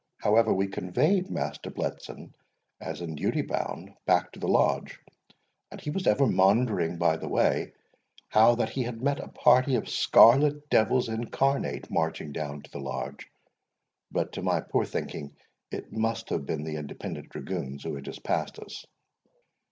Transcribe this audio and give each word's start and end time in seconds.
However, 0.17 0.51
we 0.51 0.65
conveyed 0.65 1.29
Master 1.29 1.69
Bletson, 1.69 2.33
as 2.79 3.01
in 3.01 3.13
duty 3.13 3.43
bound, 3.43 3.93
back 4.07 4.31
to 4.31 4.39
the 4.39 4.47
Lodge, 4.47 4.99
and 5.69 5.79
he 5.79 5.91
was 5.91 6.07
ever 6.07 6.25
maundering 6.25 6.97
by 6.97 7.17
the 7.17 7.27
way 7.27 7.73
how 8.29 8.55
that 8.55 8.71
he 8.71 8.89
met 8.89 9.19
a 9.19 9.27
party 9.27 9.75
of 9.75 9.87
scarlet 9.87 10.71
devils 10.71 11.07
incarnate 11.07 11.91
marching 11.91 12.31
down 12.31 12.63
to 12.63 12.71
the 12.71 12.79
Lodge; 12.81 13.27
but, 14.09 14.31
to 14.31 14.41
my 14.41 14.61
poor 14.61 14.85
thinking, 14.85 15.35
it 15.69 15.93
must 15.93 16.29
have 16.31 16.47
been 16.47 16.63
the 16.63 16.77
Independent 16.77 17.29
dragoons 17.29 17.83
who 17.83 17.93
had 17.93 18.05
just 18.05 18.23
passed 18.23 18.57
us." 18.57 18.83